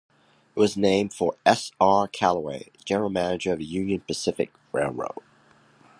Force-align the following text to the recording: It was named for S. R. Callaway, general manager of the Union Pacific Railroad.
It 0.55 0.59
was 0.59 0.75
named 0.75 1.13
for 1.13 1.37
S. 1.45 1.71
R. 1.79 2.07
Callaway, 2.07 2.69
general 2.83 3.11
manager 3.11 3.53
of 3.53 3.59
the 3.59 3.65
Union 3.65 3.99
Pacific 4.01 4.51
Railroad. 4.71 5.21